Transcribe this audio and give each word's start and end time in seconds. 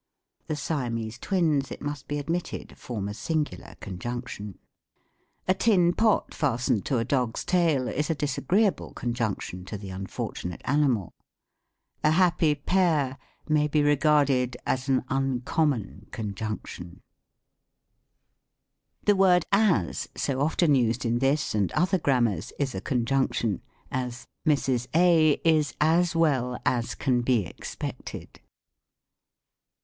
The 0.47 0.55
Siamese 0.55 1.19
twins, 1.19 1.69
it 1.71 1.79
must 1.79 2.07
be 2.07 2.17
admitted, 2.17 2.75
form 2.75 3.07
a 3.07 3.13
singular 3.13 3.75
conjunction. 3.81 4.57
A 5.47 5.53
tin 5.53 5.93
pot 5.93 6.33
fastened 6.33 6.85
to 6.85 6.97
a 6.97 7.05
dog's 7.05 7.45
tail 7.45 7.87
is 7.87 8.09
a 8.09 8.15
disagreeable 8.15 8.93
conjunction 8.95 9.63
to 9.65 9.77
the 9.77 9.91
unfortunate 9.91 10.63
animal. 10.65 11.13
A 12.03 12.09
happy 12.09 12.55
pair 12.55 13.19
may 13.47 13.67
be 13.67 13.83
regarded 13.83 14.57
as 14.65 14.89
an 14.89 15.03
uncommon 15.07 16.07
conjunction. 16.09 17.03
68 19.05 19.05
THE 19.05 19.11
COMIC 19.11 19.11
ENGLISH 19.11 19.19
RRAMMAR. 19.19 19.19
The 19.19 19.19
word 19.19 19.87
as, 19.91 20.09
so 20.15 20.41
often 20.41 20.73
used 20.73 21.05
in 21.05 21.19
this 21.19 21.53
and 21.53 21.71
other 21.73 21.99
Gram. 21.99 22.23
mars, 22.23 22.51
is 22.57 22.73
a 22.73 22.81
conjunction: 22.81 23.61
as," 23.91 24.25
Mrs. 24.47 24.87
A. 24.95 25.33
is 25.47 25.75
as 25.79 26.15
well 26.15 26.57
as 26.65 26.95
caa 26.95 27.23
be 27.23 27.45
expected." 27.45 28.39